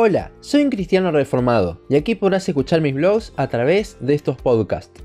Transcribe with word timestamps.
Hola, 0.00 0.30
soy 0.38 0.62
un 0.62 0.70
cristiano 0.70 1.10
reformado 1.10 1.80
y 1.88 1.96
aquí 1.96 2.14
podrás 2.14 2.48
escuchar 2.48 2.80
mis 2.80 2.94
blogs 2.94 3.32
a 3.36 3.48
través 3.48 3.96
de 3.98 4.14
estos 4.14 4.36
podcasts. 4.36 5.02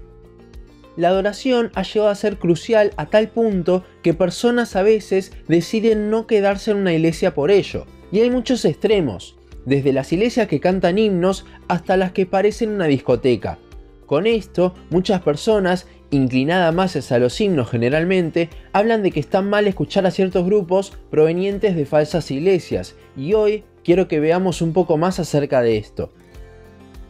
La 0.97 1.07
adoración 1.07 1.71
ha 1.73 1.81
llegado 1.81 2.12
a 2.12 2.16
ser 2.16 2.38
crucial 2.38 2.91
a 2.95 3.07
tal 3.07 3.29
punto 3.29 3.84
que 4.04 4.14
personas 4.14 4.75
a 4.75 4.84
veces 4.84 5.34
deciden 5.48 6.11
no 6.11 6.27
quedarse 6.27 6.70
en 6.70 6.77
una 6.77 6.93
iglesia 6.93 7.34
por 7.34 7.50
ello. 7.50 7.88
Y 8.11 8.20
hay 8.20 8.29
muchos 8.29 8.66
extremos, 8.66 9.36
desde 9.66 9.93
las 9.93 10.14
iglesias 10.14 10.48
que 10.48 10.59
cantan 10.59 11.00
himnos 11.00 11.48
hasta 11.68 11.98
las 11.98 12.12
que 12.12 12.28
parecen 12.28 12.70
una 12.70 12.86
discoteca. 12.86 13.57
Con 14.05 14.28
esto, 14.28 14.75
muchas 14.91 15.21
personas, 15.23 15.88
inclinadas 16.12 16.71
más 16.71 16.96
hacia 16.96 17.18
los 17.18 17.41
himnos 17.41 17.71
generalmente, 17.71 18.52
hablan 18.73 19.02
de 19.02 19.10
que 19.10 19.21
está 19.21 19.41
mal 19.41 19.66
escuchar 19.66 20.05
a 20.05 20.12
ciertos 20.12 20.46
grupos 20.46 20.94
provenientes 21.10 21.75
de 21.75 21.88
falsas 21.88 22.30
iglesias, 22.30 22.96
y 23.18 23.34
hoy 23.34 23.64
quiero 23.84 24.07
que 24.07 24.20
veamos 24.20 24.61
un 24.61 24.73
poco 24.73 24.98
más 24.98 25.20
acerca 25.20 25.62
de 25.62 25.77
esto. 25.77 26.12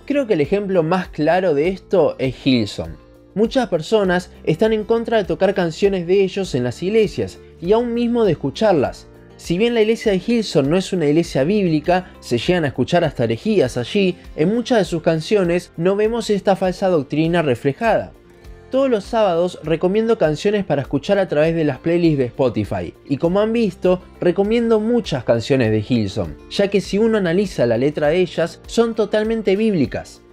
Creo 0.05 0.27
que 0.27 0.34
el 0.34 0.41
ejemplo 0.41 0.84
más 0.84 1.07
claro 1.07 1.53
de 1.53 1.70
esto 1.70 2.15
es 2.20 2.35
Hilson. 2.45 2.98
Muchas 3.35 3.70
personas 3.70 4.31
están 4.43 4.73
en 4.73 4.84
contra 4.84 5.17
de 5.17 5.23
tocar 5.23 5.53
canciones 5.53 6.05
de 6.05 6.23
ellos 6.23 6.53
en 6.55 6.63
las 6.63 6.84
iglesias 6.84 7.39
y 7.62 7.71
aún 7.73 7.93
mismo 7.93 8.25
de 8.25 8.34
escucharlas. 8.34 9.07
Si 9.38 9.57
bien 9.57 9.73
la 9.73 9.81
iglesia 9.81 10.12
de 10.12 10.21
Hilson 10.25 10.70
no 10.70 10.77
es 10.77 10.93
una 10.93 11.07
iglesia 11.07 11.43
bíblica, 11.43 12.12
se 12.20 12.38
llegan 12.38 12.63
a 12.63 12.67
escuchar 12.67 13.03
hasta 13.03 13.23
herejías 13.23 13.77
allí, 13.77 14.17
en 14.35 14.53
muchas 14.53 14.77
de 14.79 14.85
sus 14.85 15.01
canciones 15.01 15.71
no 15.77 15.95
vemos 15.95 16.29
esta 16.29 16.55
falsa 16.55 16.90
doctrina 16.90 17.41
reflejada. 17.41 18.13
Todos 18.73 18.90
los 18.90 19.04
sábados 19.04 19.59
recomiendo 19.62 20.18
canciones 20.18 20.66
para 20.66 20.82
escuchar 20.82 21.20
a 21.20 21.27
través 21.27 21.54
de 21.54 21.63
las 21.63 21.77
playlists 21.77 22.18
de 22.18 22.26
Spotify, 22.26 22.94
y 23.08 23.18
como 23.18 23.40
han 23.40 23.54
visto, 23.54 24.02
recomiendo 24.20 24.80
muchas 24.80 25.23
canciones 25.23 25.70
de 25.70 25.86
Hilson, 25.88 26.36
ya 26.49 26.70
que 26.70 26.82
si 26.82 26.98
uno 26.98 27.20
analiza 27.20 27.68
la 27.68 27.77
letra 27.77 28.08
de 28.08 28.22
ellas, 28.22 28.62
son 28.66 28.96
totalmente 28.96 29.55
bíblicas. 29.55 30.24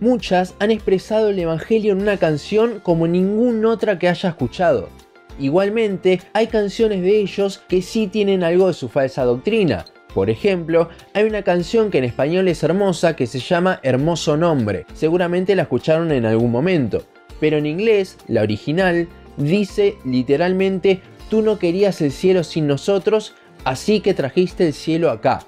Muchas 0.00 0.54
han 0.58 0.70
expresado 0.70 1.30
el 1.30 1.38
Evangelio 1.38 1.92
en 1.92 2.02
una 2.02 2.18
canción 2.18 2.80
como 2.82 3.08
ninguna 3.08 3.70
otra 3.70 3.98
que 3.98 4.10
haya 4.10 4.28
escuchado. 4.28 4.90
Igualmente, 5.38 6.20
hay 6.34 6.48
canciones 6.48 7.00
de 7.00 7.18
ellos 7.18 7.62
que 7.70 7.80
sí 7.80 8.06
tienen 8.06 8.44
algo 8.44 8.66
de 8.66 8.74
su 8.74 8.90
falsa 8.90 9.24
doctrina. 9.24 9.86
Por 10.12 10.28
ejemplo, 10.28 10.90
hay 11.14 11.24
una 11.24 11.40
canción 11.40 11.90
que 11.90 11.96
en 11.96 12.04
español 12.04 12.48
es 12.48 12.62
hermosa 12.62 13.16
que 13.16 13.26
se 13.26 13.38
llama 13.38 13.80
Hermoso 13.82 14.36
Nombre. 14.36 14.84
Seguramente 14.92 15.56
la 15.56 15.62
escucharon 15.62 16.12
en 16.12 16.26
algún 16.26 16.50
momento. 16.50 17.02
Pero 17.40 17.58
en 17.58 17.66
inglés, 17.66 18.18
la 18.26 18.42
original, 18.42 19.08
dice 19.36 19.96
literalmente, 20.04 21.00
tú 21.30 21.42
no 21.42 21.58
querías 21.58 22.00
el 22.00 22.12
cielo 22.12 22.44
sin 22.44 22.66
nosotros, 22.66 23.34
así 23.64 24.00
que 24.00 24.14
trajiste 24.14 24.66
el 24.66 24.72
cielo 24.72 25.10
acá. 25.10 25.46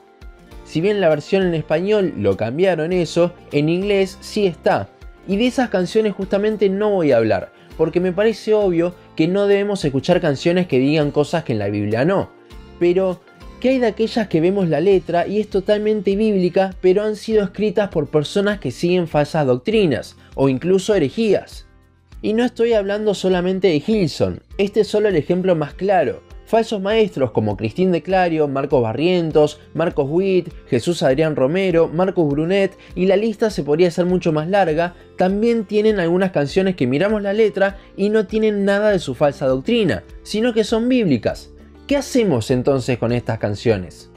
Si 0.64 0.80
bien 0.80 1.00
la 1.00 1.08
versión 1.08 1.42
en 1.42 1.54
español 1.54 2.14
lo 2.16 2.36
cambiaron 2.36 2.92
eso, 2.92 3.32
en 3.50 3.68
inglés 3.68 4.18
sí 4.20 4.46
está. 4.46 4.88
Y 5.26 5.36
de 5.36 5.48
esas 5.48 5.68
canciones 5.68 6.14
justamente 6.14 6.68
no 6.68 6.90
voy 6.90 7.12
a 7.12 7.16
hablar, 7.16 7.52
porque 7.76 8.00
me 8.00 8.12
parece 8.12 8.54
obvio 8.54 8.94
que 9.16 9.26
no 9.26 9.46
debemos 9.46 9.84
escuchar 9.84 10.20
canciones 10.20 10.66
que 10.66 10.78
digan 10.78 11.10
cosas 11.10 11.44
que 11.44 11.54
en 11.54 11.58
la 11.58 11.68
Biblia 11.68 12.04
no. 12.04 12.30
Pero, 12.78 13.20
¿qué 13.58 13.70
hay 13.70 13.78
de 13.78 13.88
aquellas 13.88 14.28
que 14.28 14.40
vemos 14.40 14.68
la 14.68 14.80
letra 14.80 15.26
y 15.26 15.40
es 15.40 15.50
totalmente 15.50 16.14
bíblica, 16.14 16.74
pero 16.80 17.02
han 17.02 17.16
sido 17.16 17.42
escritas 17.42 17.88
por 17.88 18.06
personas 18.06 18.60
que 18.60 18.70
siguen 18.70 19.08
falsas 19.08 19.46
doctrinas, 19.46 20.16
o 20.36 20.48
incluso 20.48 20.94
herejías? 20.94 21.66
Y 22.22 22.34
no 22.34 22.44
estoy 22.44 22.74
hablando 22.74 23.14
solamente 23.14 23.68
de 23.68 23.82
Hilson, 23.86 24.42
este 24.58 24.80
es 24.80 24.88
solo 24.88 25.08
el 25.08 25.16
ejemplo 25.16 25.56
más 25.56 25.72
claro. 25.72 26.20
Falsos 26.44 26.82
maestros 26.82 27.30
como 27.30 27.56
Cristín 27.56 27.92
de 27.92 28.02
Clario, 28.02 28.46
Marcos 28.46 28.82
Barrientos, 28.82 29.58
Marcos 29.72 30.06
Witt, 30.10 30.52
Jesús 30.68 31.02
Adrián 31.02 31.34
Romero, 31.34 31.88
Marcos 31.88 32.28
Brunet 32.28 32.76
y 32.94 33.06
la 33.06 33.16
lista 33.16 33.48
se 33.48 33.62
podría 33.62 33.88
hacer 33.88 34.04
mucho 34.04 34.32
más 34.32 34.48
larga, 34.48 34.96
también 35.16 35.64
tienen 35.64 35.98
algunas 35.98 36.32
canciones 36.32 36.76
que 36.76 36.86
miramos 36.86 37.22
la 37.22 37.32
letra 37.32 37.78
y 37.96 38.10
no 38.10 38.26
tienen 38.26 38.66
nada 38.66 38.90
de 38.90 38.98
su 38.98 39.14
falsa 39.14 39.46
doctrina, 39.46 40.02
sino 40.22 40.52
que 40.52 40.64
son 40.64 40.90
bíblicas. 40.90 41.50
¿Qué 41.86 41.96
hacemos 41.96 42.50
entonces 42.50 42.98
con 42.98 43.12
estas 43.12 43.38
canciones? 43.38 44.10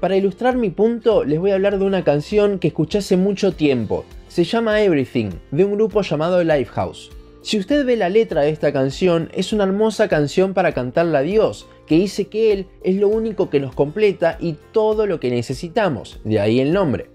Para 0.00 0.16
ilustrar 0.16 0.56
mi 0.56 0.70
punto, 0.70 1.22
les 1.22 1.38
voy 1.38 1.52
a 1.52 1.54
hablar 1.54 1.78
de 1.78 1.84
una 1.84 2.02
canción 2.02 2.58
que 2.58 2.68
escuché 2.68 2.98
hace 2.98 3.16
mucho 3.16 3.52
tiempo. 3.52 4.04
Se 4.32 4.44
llama 4.44 4.80
Everything, 4.80 5.28
de 5.50 5.66
un 5.66 5.74
grupo 5.74 6.00
llamado 6.00 6.42
Lifehouse. 6.42 7.10
Si 7.42 7.58
usted 7.58 7.84
ve 7.84 7.98
la 7.98 8.08
letra 8.08 8.40
de 8.40 8.48
esta 8.48 8.72
canción, 8.72 9.28
es 9.34 9.52
una 9.52 9.64
hermosa 9.64 10.08
canción 10.08 10.54
para 10.54 10.72
cantarla 10.72 11.18
a 11.18 11.22
Dios, 11.22 11.66
que 11.86 11.96
dice 11.96 12.28
que 12.28 12.50
Él 12.54 12.66
es 12.82 12.96
lo 12.96 13.08
único 13.08 13.50
que 13.50 13.60
nos 13.60 13.74
completa 13.74 14.38
y 14.40 14.56
todo 14.72 15.06
lo 15.06 15.20
que 15.20 15.28
necesitamos, 15.28 16.18
de 16.24 16.40
ahí 16.40 16.60
el 16.60 16.72
nombre. 16.72 17.10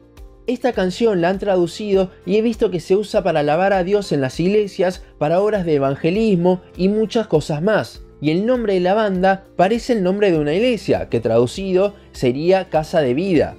Esta 0.45 0.73
canción 0.73 1.19
la 1.19 1.29
han 1.29 1.39
traducido 1.39 2.11
y 2.23 2.37
he 2.37 2.43
visto 2.43 2.69
que 2.69 2.79
se 2.79 2.95
usa 2.95 3.23
para 3.23 3.39
alabar 3.39 3.73
a 3.73 3.83
Dios 3.83 4.11
en 4.11 4.21
las 4.21 4.39
iglesias, 4.39 5.03
para 5.17 5.41
obras 5.41 5.65
de 5.65 5.73
evangelismo 5.73 6.61
y 6.77 6.87
muchas 6.87 7.25
cosas 7.25 7.63
más. 7.63 8.03
Y 8.21 8.29
el 8.29 8.45
nombre 8.45 8.75
de 8.75 8.81
la 8.81 8.93
banda 8.93 9.43
parece 9.55 9.93
el 9.93 10.03
nombre 10.03 10.31
de 10.31 10.37
una 10.37 10.53
iglesia, 10.53 11.09
que 11.09 11.19
traducido 11.19 11.95
sería 12.11 12.69
Casa 12.69 13.01
de 13.01 13.15
Vida. 13.15 13.57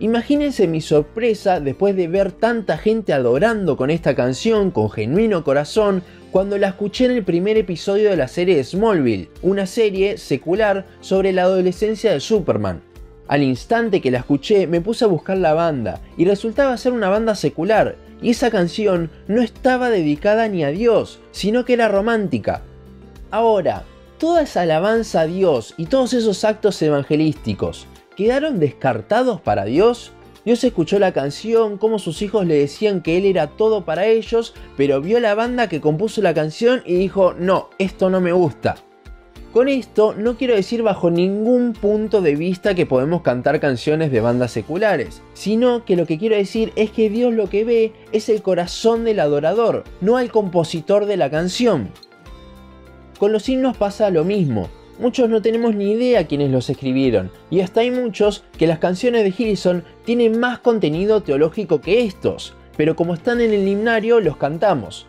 Imagínense 0.00 0.68
mi 0.68 0.80
sorpresa 0.80 1.58
después 1.58 1.96
de 1.96 2.06
ver 2.06 2.30
tanta 2.30 2.78
gente 2.78 3.12
adorando 3.12 3.76
con 3.76 3.90
esta 3.90 4.14
canción 4.14 4.70
con 4.70 4.90
genuino 4.90 5.42
corazón 5.42 6.04
cuando 6.30 6.56
la 6.56 6.68
escuché 6.68 7.06
en 7.06 7.10
el 7.12 7.24
primer 7.24 7.56
episodio 7.56 8.10
de 8.10 8.16
la 8.16 8.28
serie 8.28 8.62
Smallville, 8.62 9.28
una 9.42 9.66
serie 9.66 10.16
secular 10.16 10.86
sobre 11.00 11.32
la 11.32 11.42
adolescencia 11.42 12.12
de 12.12 12.20
Superman. 12.20 12.80
Al 13.26 13.42
instante 13.42 14.00
que 14.00 14.12
la 14.12 14.18
escuché 14.18 14.68
me 14.68 14.80
puse 14.80 15.04
a 15.04 15.08
buscar 15.08 15.36
la 15.36 15.52
banda 15.52 16.00
y 16.16 16.26
resultaba 16.26 16.76
ser 16.76 16.92
una 16.92 17.08
banda 17.08 17.34
secular 17.34 17.96
y 18.22 18.30
esa 18.30 18.52
canción 18.52 19.10
no 19.26 19.42
estaba 19.42 19.90
dedicada 19.90 20.46
ni 20.46 20.62
a 20.62 20.68
Dios, 20.68 21.18
sino 21.32 21.64
que 21.64 21.72
era 21.72 21.88
romántica. 21.88 22.62
Ahora, 23.32 23.82
toda 24.18 24.42
esa 24.42 24.60
alabanza 24.60 25.22
a 25.22 25.26
Dios 25.26 25.74
y 25.76 25.86
todos 25.86 26.12
esos 26.14 26.44
actos 26.44 26.80
evangelísticos, 26.82 27.88
quedaron 28.18 28.58
descartados 28.58 29.40
para 29.40 29.64
Dios? 29.64 30.10
Dios 30.44 30.64
escuchó 30.64 30.98
la 30.98 31.12
canción, 31.12 31.78
cómo 31.78 32.00
sus 32.00 32.20
hijos 32.20 32.46
le 32.46 32.56
decían 32.56 33.00
que 33.00 33.16
Él 33.16 33.24
era 33.24 33.46
todo 33.46 33.84
para 33.84 34.06
ellos, 34.06 34.54
pero 34.76 35.00
vio 35.00 35.20
la 35.20 35.36
banda 35.36 35.68
que 35.68 35.80
compuso 35.80 36.20
la 36.20 36.34
canción 36.34 36.82
y 36.84 36.96
dijo, 36.96 37.34
no, 37.38 37.70
esto 37.78 38.10
no 38.10 38.20
me 38.20 38.32
gusta. 38.32 38.74
Con 39.52 39.68
esto 39.68 40.16
no 40.18 40.36
quiero 40.36 40.56
decir 40.56 40.82
bajo 40.82 41.12
ningún 41.12 41.74
punto 41.74 42.20
de 42.20 42.34
vista 42.34 42.74
que 42.74 42.86
podemos 42.86 43.22
cantar 43.22 43.60
canciones 43.60 44.10
de 44.10 44.20
bandas 44.20 44.50
seculares, 44.50 45.22
sino 45.32 45.84
que 45.84 45.94
lo 45.94 46.04
que 46.04 46.18
quiero 46.18 46.34
decir 46.34 46.72
es 46.74 46.90
que 46.90 47.10
Dios 47.10 47.32
lo 47.32 47.48
que 47.48 47.62
ve 47.62 47.92
es 48.10 48.28
el 48.28 48.42
corazón 48.42 49.04
del 49.04 49.20
adorador, 49.20 49.84
no 50.00 50.16
al 50.16 50.32
compositor 50.32 51.06
de 51.06 51.18
la 51.18 51.30
canción. 51.30 51.90
Con 53.20 53.30
los 53.30 53.48
himnos 53.48 53.76
pasa 53.76 54.10
lo 54.10 54.24
mismo 54.24 54.68
muchos 54.98 55.28
no 55.28 55.42
tenemos 55.42 55.74
ni 55.74 55.92
idea 55.92 56.26
quiénes 56.26 56.50
los 56.50 56.68
escribieron, 56.70 57.30
y 57.50 57.60
hasta 57.60 57.80
hay 57.80 57.90
muchos 57.90 58.44
que 58.58 58.66
las 58.66 58.78
canciones 58.78 59.24
de 59.24 59.34
Hilson 59.36 59.84
tienen 60.04 60.38
más 60.38 60.58
contenido 60.58 61.22
teológico 61.22 61.80
que 61.80 62.04
estos, 62.04 62.54
pero 62.76 62.96
como 62.96 63.14
están 63.14 63.40
en 63.40 63.52
el 63.52 63.66
himnario 63.66 64.20
los 64.20 64.36
cantamos. 64.36 65.06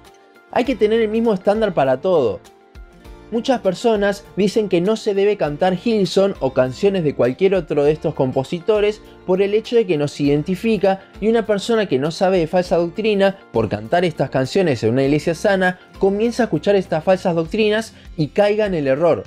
Hay 0.51 0.65
que 0.65 0.75
tener 0.75 1.01
el 1.01 1.09
mismo 1.09 1.33
estándar 1.33 1.73
para 1.73 2.01
todo. 2.01 2.39
Muchas 3.31 3.61
personas 3.61 4.25
dicen 4.35 4.69
que 4.69 4.81
no 4.81 4.95
se 4.95 5.13
debe 5.13 5.37
cantar 5.37 5.77
Hilson 5.83 6.33
o 6.39 6.53
canciones 6.53 7.03
de 7.03 7.13
cualquier 7.13 7.53
otro 7.53 7.83
de 7.83 7.91
estos 7.91 8.15
compositores 8.15 9.03
por 9.27 9.43
el 9.43 9.53
hecho 9.53 9.75
de 9.75 9.85
que 9.85 9.97
nos 9.99 10.19
identifica 10.19 11.01
y 11.21 11.27
una 11.27 11.45
persona 11.45 11.85
que 11.85 11.99
no 11.99 12.09
sabe 12.09 12.39
de 12.39 12.47
falsa 12.47 12.77
doctrina 12.77 13.37
por 13.51 13.69
cantar 13.69 14.03
estas 14.03 14.31
canciones 14.31 14.83
en 14.83 14.93
una 14.93 15.03
iglesia 15.03 15.35
sana 15.35 15.77
comienza 15.99 16.41
a 16.41 16.45
escuchar 16.45 16.75
estas 16.75 17.03
falsas 17.03 17.35
doctrinas 17.35 17.93
y 18.17 18.29
caiga 18.29 18.65
en 18.65 18.73
el 18.73 18.87
error. 18.87 19.25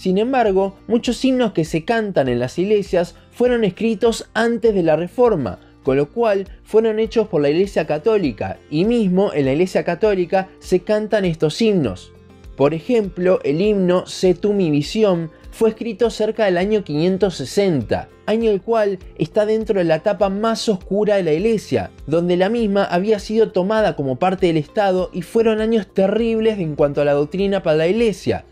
Sin 0.00 0.16
embargo, 0.16 0.78
muchos 0.88 1.22
himnos 1.26 1.52
que 1.52 1.66
se 1.66 1.84
cantan 1.84 2.28
en 2.28 2.38
las 2.38 2.58
iglesias 2.58 3.16
fueron 3.32 3.64
escritos 3.64 4.30
antes 4.32 4.74
de 4.74 4.82
la 4.82 4.96
Reforma, 4.96 5.58
con 5.82 5.98
lo 5.98 6.08
cual 6.08 6.48
fueron 6.64 6.98
hechos 6.98 7.28
por 7.28 7.42
la 7.42 7.50
Iglesia 7.50 7.86
Católica, 7.86 8.58
y 8.70 8.86
mismo 8.86 9.30
en 9.34 9.44
la 9.44 9.52
Iglesia 9.52 9.84
Católica 9.84 10.48
se 10.58 10.80
cantan 10.80 11.26
estos 11.26 11.60
himnos. 11.60 12.12
Por 12.56 12.72
ejemplo, 12.72 13.40
el 13.44 13.60
himno 13.60 14.06
Sé 14.06 14.32
tú 14.32 14.54
mi 14.54 14.70
visión 14.70 15.30
fue 15.50 15.68
escrito 15.68 16.08
cerca 16.08 16.46
del 16.46 16.56
año 16.56 16.82
560, 16.82 18.08
año 18.24 18.50
el 18.50 18.62
cual 18.62 18.98
está 19.18 19.44
dentro 19.44 19.80
de 19.80 19.84
la 19.84 19.96
etapa 19.96 20.30
más 20.30 20.66
oscura 20.70 21.16
de 21.16 21.24
la 21.24 21.34
iglesia, 21.34 21.90
donde 22.06 22.38
la 22.38 22.48
misma 22.48 22.84
había 22.84 23.18
sido 23.18 23.52
tomada 23.52 23.96
como 23.96 24.16
parte 24.16 24.46
del 24.46 24.56
Estado 24.56 25.10
y 25.12 25.20
fueron 25.20 25.60
años 25.60 25.86
terribles 25.92 26.58
en 26.58 26.74
cuanto 26.74 27.02
a 27.02 27.04
la 27.04 27.12
doctrina 27.12 27.62
para 27.62 27.76
la 27.76 27.88
iglesia, 27.88 28.46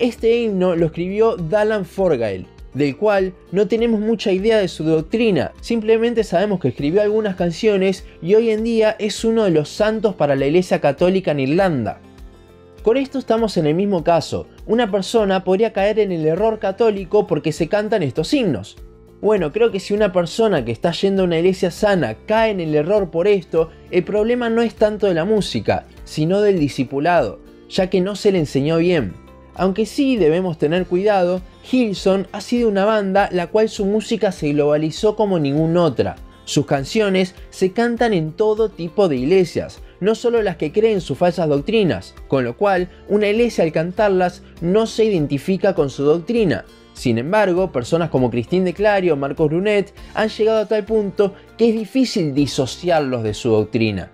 este 0.00 0.40
himno 0.40 0.74
lo 0.74 0.86
escribió 0.86 1.36
Dallan 1.36 1.84
Forgail, 1.84 2.46
del 2.72 2.96
cual 2.96 3.34
no 3.52 3.68
tenemos 3.68 4.00
mucha 4.00 4.32
idea 4.32 4.58
de 4.58 4.68
su 4.68 4.82
doctrina, 4.82 5.52
simplemente 5.60 6.24
sabemos 6.24 6.58
que 6.58 6.68
escribió 6.68 7.02
algunas 7.02 7.36
canciones 7.36 8.06
y 8.22 8.34
hoy 8.34 8.50
en 8.50 8.64
día 8.64 8.96
es 8.98 9.24
uno 9.24 9.44
de 9.44 9.50
los 9.50 9.68
santos 9.68 10.14
para 10.14 10.36
la 10.36 10.46
Iglesia 10.46 10.80
Católica 10.80 11.32
en 11.32 11.40
Irlanda. 11.40 12.00
Con 12.82 12.96
esto 12.96 13.18
estamos 13.18 13.58
en 13.58 13.66
el 13.66 13.74
mismo 13.74 14.02
caso, 14.02 14.46
una 14.66 14.90
persona 14.90 15.44
podría 15.44 15.74
caer 15.74 15.98
en 15.98 16.12
el 16.12 16.26
error 16.26 16.58
católico 16.58 17.26
porque 17.26 17.52
se 17.52 17.68
cantan 17.68 18.02
estos 18.02 18.32
himnos. 18.32 18.78
Bueno, 19.20 19.52
creo 19.52 19.70
que 19.70 19.80
si 19.80 19.92
una 19.92 20.14
persona 20.14 20.64
que 20.64 20.72
está 20.72 20.92
yendo 20.92 21.22
a 21.22 21.24
una 21.26 21.36
iglesia 21.36 21.70
sana 21.70 22.16
cae 22.24 22.52
en 22.52 22.60
el 22.60 22.74
error 22.74 23.10
por 23.10 23.28
esto, 23.28 23.68
el 23.90 24.02
problema 24.02 24.48
no 24.48 24.62
es 24.62 24.76
tanto 24.76 25.08
de 25.08 25.14
la 25.14 25.26
música, 25.26 25.84
sino 26.04 26.40
del 26.40 26.58
discipulado, 26.58 27.38
ya 27.68 27.90
que 27.90 28.00
no 28.00 28.16
se 28.16 28.32
le 28.32 28.38
enseñó 28.38 28.78
bien. 28.78 29.12
Aunque 29.60 29.84
sí 29.84 30.16
debemos 30.16 30.56
tener 30.56 30.86
cuidado, 30.86 31.42
Hilson 31.70 32.28
ha 32.32 32.40
sido 32.40 32.66
una 32.66 32.86
banda 32.86 33.28
la 33.30 33.48
cual 33.48 33.68
su 33.68 33.84
música 33.84 34.32
se 34.32 34.54
globalizó 34.54 35.16
como 35.16 35.38
ninguna 35.38 35.82
otra. 35.82 36.16
Sus 36.46 36.64
canciones 36.64 37.34
se 37.50 37.70
cantan 37.72 38.14
en 38.14 38.32
todo 38.32 38.70
tipo 38.70 39.06
de 39.06 39.16
iglesias, 39.16 39.82
no 40.00 40.14
solo 40.14 40.40
las 40.40 40.56
que 40.56 40.72
creen 40.72 41.02
sus 41.02 41.18
falsas 41.18 41.46
doctrinas, 41.46 42.14
con 42.26 42.42
lo 42.42 42.56
cual 42.56 42.88
una 43.10 43.28
iglesia 43.28 43.62
al 43.62 43.70
cantarlas 43.70 44.42
no 44.62 44.86
se 44.86 45.04
identifica 45.04 45.74
con 45.74 45.90
su 45.90 46.04
doctrina. 46.04 46.64
Sin 46.94 47.18
embargo, 47.18 47.70
personas 47.70 48.08
como 48.08 48.30
Christine 48.30 48.64
de 48.64 48.72
Clary 48.72 49.10
o 49.10 49.16
Marcos 49.16 49.50
Brunet 49.50 49.92
han 50.14 50.30
llegado 50.30 50.60
a 50.60 50.68
tal 50.68 50.86
punto 50.86 51.34
que 51.58 51.68
es 51.68 51.74
difícil 51.74 52.32
disociarlos 52.32 53.22
de 53.22 53.34
su 53.34 53.50
doctrina. 53.50 54.10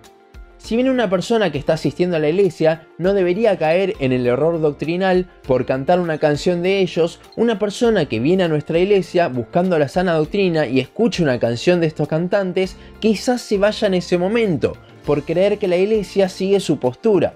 Si 0.57 0.75
bien 0.75 0.89
una 0.89 1.09
persona 1.09 1.51
que 1.51 1.59
está 1.59 1.73
asistiendo 1.73 2.17
a 2.17 2.19
la 2.19 2.29
iglesia 2.29 2.87
no 2.97 3.13
debería 3.13 3.57
caer 3.57 3.93
en 3.99 4.11
el 4.11 4.25
error 4.25 4.59
doctrinal 4.59 5.27
por 5.45 5.65
cantar 5.65 5.99
una 5.99 6.17
canción 6.17 6.61
de 6.61 6.79
ellos, 6.79 7.19
una 7.35 7.59
persona 7.59 8.05
que 8.05 8.19
viene 8.19 8.43
a 8.43 8.47
nuestra 8.47 8.79
iglesia 8.79 9.27
buscando 9.27 9.77
la 9.77 9.87
sana 9.87 10.13
doctrina 10.13 10.65
y 10.65 10.79
escucha 10.79 11.23
una 11.23 11.39
canción 11.39 11.79
de 11.79 11.87
estos 11.87 12.07
cantantes, 12.07 12.75
quizás 12.99 13.41
se 13.41 13.57
vaya 13.57 13.87
en 13.87 13.93
ese 13.93 14.17
momento, 14.17 14.75
por 15.05 15.23
creer 15.23 15.57
que 15.57 15.67
la 15.67 15.77
iglesia 15.77 16.27
sigue 16.27 16.59
su 16.59 16.79
postura. 16.79 17.35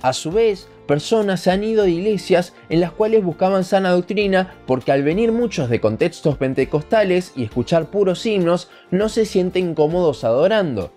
A 0.00 0.12
su 0.12 0.30
vez, 0.30 0.68
personas 0.86 1.40
se 1.40 1.50
han 1.50 1.64
ido 1.64 1.84
de 1.84 1.90
iglesias 1.90 2.54
en 2.68 2.80
las 2.80 2.92
cuales 2.92 3.24
buscaban 3.24 3.64
sana 3.64 3.90
doctrina 3.90 4.54
porque 4.66 4.92
al 4.92 5.02
venir 5.02 5.32
muchos 5.32 5.68
de 5.68 5.80
contextos 5.80 6.38
pentecostales 6.38 7.32
y 7.36 7.44
escuchar 7.44 7.90
puros 7.90 8.24
himnos, 8.24 8.68
no 8.90 9.08
se 9.08 9.24
sienten 9.24 9.74
cómodos 9.74 10.24
adorando. 10.24 10.92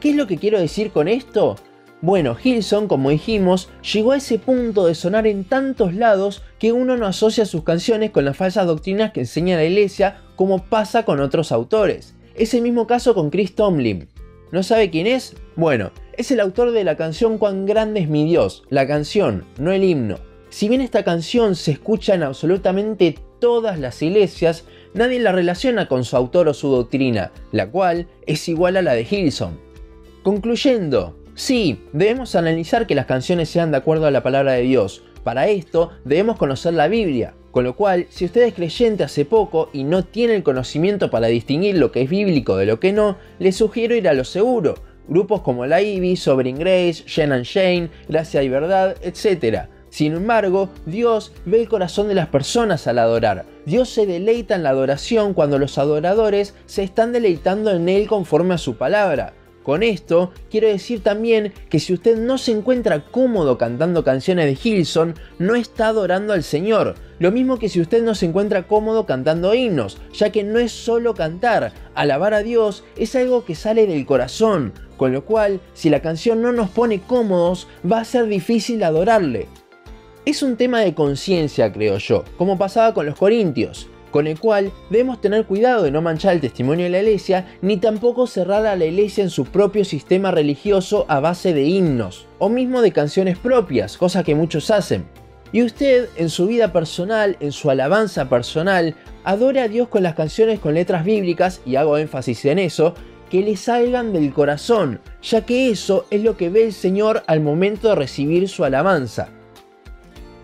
¿Qué 0.00 0.10
es 0.10 0.16
lo 0.16 0.26
que 0.26 0.38
quiero 0.38 0.58
decir 0.58 0.92
con 0.92 1.08
esto? 1.08 1.56
Bueno, 2.00 2.34
Hilson, 2.42 2.88
como 2.88 3.10
dijimos, 3.10 3.68
llegó 3.92 4.12
a 4.12 4.16
ese 4.16 4.38
punto 4.38 4.86
de 4.86 4.94
sonar 4.94 5.26
en 5.26 5.44
tantos 5.44 5.94
lados 5.94 6.42
que 6.58 6.72
uno 6.72 6.96
no 6.96 7.04
asocia 7.04 7.44
sus 7.44 7.64
canciones 7.64 8.10
con 8.10 8.24
las 8.24 8.38
falsas 8.38 8.66
doctrinas 8.66 9.12
que 9.12 9.20
enseña 9.20 9.56
la 9.56 9.64
iglesia 9.64 10.22
como 10.36 10.64
pasa 10.64 11.04
con 11.04 11.20
otros 11.20 11.52
autores. 11.52 12.14
Es 12.34 12.54
el 12.54 12.62
mismo 12.62 12.86
caso 12.86 13.14
con 13.14 13.28
Chris 13.28 13.54
Tomlin. 13.54 14.08
¿No 14.52 14.62
sabe 14.62 14.88
quién 14.88 15.06
es? 15.06 15.36
Bueno, 15.54 15.90
es 16.16 16.30
el 16.30 16.40
autor 16.40 16.70
de 16.70 16.84
la 16.84 16.96
canción 16.96 17.36
Cuán 17.36 17.66
grande 17.66 18.00
es 18.00 18.08
mi 18.08 18.24
Dios, 18.24 18.62
la 18.70 18.86
canción, 18.86 19.44
no 19.58 19.70
el 19.70 19.84
himno. 19.84 20.16
Si 20.48 20.70
bien 20.70 20.80
esta 20.80 21.04
canción 21.04 21.54
se 21.56 21.72
escucha 21.72 22.14
en 22.14 22.22
absolutamente 22.22 23.18
todas 23.38 23.78
las 23.78 24.00
iglesias, 24.00 24.64
nadie 24.94 25.20
la 25.20 25.32
relaciona 25.32 25.88
con 25.88 26.04
su 26.04 26.16
autor 26.16 26.48
o 26.48 26.54
su 26.54 26.68
doctrina, 26.68 27.32
la 27.52 27.70
cual 27.70 28.08
es 28.26 28.48
igual 28.48 28.78
a 28.78 28.82
la 28.82 28.94
de 28.94 29.06
Hilson. 29.08 29.69
Concluyendo, 30.22 31.16
sí, 31.34 31.80
debemos 31.94 32.34
analizar 32.34 32.86
que 32.86 32.94
las 32.94 33.06
canciones 33.06 33.48
sean 33.48 33.70
de 33.70 33.78
acuerdo 33.78 34.04
a 34.04 34.10
la 34.10 34.22
palabra 34.22 34.52
de 34.52 34.60
Dios. 34.60 35.02
Para 35.24 35.48
esto 35.48 35.92
debemos 36.04 36.36
conocer 36.36 36.74
la 36.74 36.88
Biblia, 36.88 37.32
con 37.52 37.64
lo 37.64 37.74
cual, 37.74 38.06
si 38.10 38.26
usted 38.26 38.42
es 38.42 38.52
creyente 38.52 39.02
hace 39.02 39.24
poco 39.24 39.70
y 39.72 39.84
no 39.84 40.04
tiene 40.04 40.36
el 40.36 40.42
conocimiento 40.42 41.10
para 41.10 41.28
distinguir 41.28 41.78
lo 41.78 41.90
que 41.90 42.02
es 42.02 42.10
bíblico 42.10 42.58
de 42.58 42.66
lo 42.66 42.80
que 42.80 42.92
no, 42.92 43.16
le 43.38 43.52
sugiero 43.52 43.94
ir 43.94 44.08
a 44.08 44.12
lo 44.12 44.24
seguro. 44.24 44.74
Grupos 45.08 45.40
como 45.40 45.64
la 45.64 45.80
Ivy, 45.80 46.16
Sovereign 46.16 46.58
Grace, 46.58 47.02
Shane 47.06 47.34
and 47.36 47.44
Shane, 47.44 47.90
Gracia 48.06 48.42
y 48.42 48.50
Verdad, 48.50 48.96
etc. 49.00 49.68
Sin 49.88 50.12
embargo, 50.12 50.68
Dios 50.84 51.32
ve 51.46 51.62
el 51.62 51.68
corazón 51.68 52.08
de 52.08 52.14
las 52.14 52.28
personas 52.28 52.86
al 52.86 52.98
adorar. 52.98 53.46
Dios 53.64 53.88
se 53.88 54.04
deleita 54.04 54.54
en 54.54 54.64
la 54.64 54.70
adoración 54.70 55.32
cuando 55.32 55.58
los 55.58 55.78
adoradores 55.78 56.54
se 56.66 56.82
están 56.82 57.12
deleitando 57.12 57.70
en 57.70 57.88
Él 57.88 58.06
conforme 58.06 58.52
a 58.52 58.58
su 58.58 58.76
palabra. 58.76 59.32
Con 59.62 59.82
esto 59.82 60.32
quiero 60.50 60.68
decir 60.68 61.02
también 61.02 61.52
que 61.68 61.80
si 61.80 61.92
usted 61.92 62.16
no 62.16 62.38
se 62.38 62.52
encuentra 62.52 63.04
cómodo 63.04 63.58
cantando 63.58 64.04
canciones 64.04 64.46
de 64.46 64.58
Hilson, 64.68 65.14
no 65.38 65.54
está 65.54 65.88
adorando 65.88 66.32
al 66.32 66.42
Señor. 66.42 66.94
Lo 67.18 67.30
mismo 67.30 67.58
que 67.58 67.68
si 67.68 67.80
usted 67.80 68.02
no 68.02 68.14
se 68.14 68.26
encuentra 68.26 68.66
cómodo 68.66 69.04
cantando 69.04 69.54
himnos, 69.54 69.98
ya 70.14 70.30
que 70.32 70.42
no 70.42 70.58
es 70.58 70.72
solo 70.72 71.14
cantar, 71.14 71.72
alabar 71.94 72.32
a 72.32 72.42
Dios 72.42 72.84
es 72.96 73.14
algo 73.14 73.44
que 73.44 73.54
sale 73.54 73.86
del 73.86 74.06
corazón, 74.06 74.72
con 74.96 75.12
lo 75.12 75.26
cual 75.26 75.60
si 75.74 75.90
la 75.90 76.00
canción 76.00 76.40
no 76.40 76.52
nos 76.52 76.70
pone 76.70 77.00
cómodos 77.00 77.68
va 77.90 78.00
a 78.00 78.04
ser 78.04 78.26
difícil 78.26 78.82
adorarle. 78.82 79.48
Es 80.24 80.42
un 80.42 80.56
tema 80.56 80.80
de 80.80 80.94
conciencia, 80.94 81.70
creo 81.72 81.98
yo, 81.98 82.24
como 82.38 82.56
pasaba 82.56 82.94
con 82.94 83.04
los 83.04 83.16
corintios 83.16 83.88
con 84.10 84.26
el 84.26 84.38
cual 84.38 84.72
debemos 84.90 85.20
tener 85.20 85.46
cuidado 85.46 85.82
de 85.82 85.90
no 85.90 86.02
manchar 86.02 86.34
el 86.34 86.40
testimonio 86.40 86.84
de 86.84 86.90
la 86.90 87.00
iglesia, 87.00 87.46
ni 87.62 87.76
tampoco 87.76 88.26
cerrar 88.26 88.66
a 88.66 88.76
la 88.76 88.84
iglesia 88.84 89.24
en 89.24 89.30
su 89.30 89.44
propio 89.44 89.84
sistema 89.84 90.30
religioso 90.30 91.06
a 91.08 91.20
base 91.20 91.54
de 91.54 91.64
himnos, 91.64 92.26
o 92.38 92.48
mismo 92.48 92.82
de 92.82 92.92
canciones 92.92 93.38
propias, 93.38 93.96
cosa 93.96 94.22
que 94.24 94.34
muchos 94.34 94.70
hacen. 94.70 95.06
Y 95.52 95.62
usted, 95.62 96.08
en 96.16 96.30
su 96.30 96.46
vida 96.46 96.72
personal, 96.72 97.36
en 97.40 97.52
su 97.52 97.70
alabanza 97.70 98.28
personal, 98.28 98.94
adore 99.24 99.60
a 99.60 99.68
Dios 99.68 99.88
con 99.88 100.02
las 100.02 100.14
canciones 100.14 100.60
con 100.60 100.74
letras 100.74 101.04
bíblicas, 101.04 101.60
y 101.66 101.76
hago 101.76 101.98
énfasis 101.98 102.44
en 102.44 102.58
eso, 102.58 102.94
que 103.30 103.42
le 103.42 103.56
salgan 103.56 104.12
del 104.12 104.32
corazón, 104.32 105.00
ya 105.22 105.46
que 105.46 105.70
eso 105.70 106.06
es 106.10 106.22
lo 106.22 106.36
que 106.36 106.50
ve 106.50 106.64
el 106.64 106.72
Señor 106.72 107.22
al 107.26 107.40
momento 107.40 107.88
de 107.88 107.94
recibir 107.94 108.48
su 108.48 108.64
alabanza. 108.64 109.28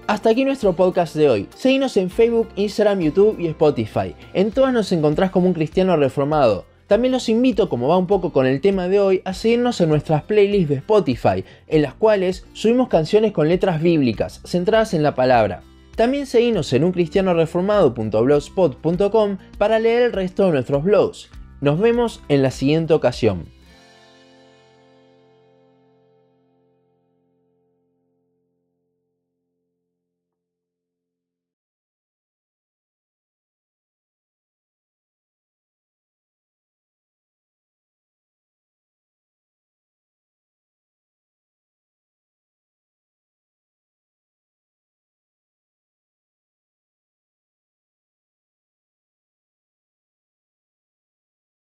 Hasta 0.08 0.30
aquí 0.30 0.44
nuestro 0.44 0.74
podcast 0.74 1.16
de 1.16 1.28
hoy. 1.28 1.48
Seguinos 1.56 1.96
en 1.96 2.10
Facebook, 2.10 2.46
Instagram, 2.54 3.00
YouTube 3.00 3.40
y 3.40 3.48
Spotify. 3.48 4.14
En 4.34 4.52
todas 4.52 4.72
nos 4.72 4.92
encontrás 4.92 5.32
como 5.32 5.48
un 5.48 5.52
cristiano 5.52 5.96
reformado. 5.96 6.64
También 6.86 7.10
los 7.10 7.28
invito, 7.28 7.68
como 7.68 7.88
va 7.88 7.98
un 7.98 8.06
poco 8.06 8.32
con 8.32 8.46
el 8.46 8.60
tema 8.60 8.86
de 8.86 9.00
hoy, 9.00 9.20
a 9.24 9.34
seguirnos 9.34 9.80
en 9.80 9.88
nuestras 9.88 10.22
playlists 10.22 10.68
de 10.68 10.76
Spotify, 10.76 11.44
en 11.66 11.82
las 11.82 11.94
cuales 11.94 12.46
subimos 12.52 12.86
canciones 12.86 13.32
con 13.32 13.48
letras 13.48 13.82
bíblicas, 13.82 14.42
centradas 14.44 14.94
en 14.94 15.02
la 15.02 15.16
palabra. 15.16 15.64
También 15.96 16.26
seguinos 16.26 16.72
en 16.72 16.84
uncristianoreformado.blogspot.com 16.84 19.38
para 19.58 19.80
leer 19.80 20.02
el 20.02 20.12
resto 20.12 20.46
de 20.46 20.52
nuestros 20.52 20.84
blogs. 20.84 21.30
Nos 21.60 21.80
vemos 21.80 22.22
en 22.28 22.42
la 22.42 22.52
siguiente 22.52 22.94
ocasión. 22.94 23.55